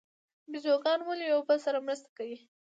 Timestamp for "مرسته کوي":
1.85-2.37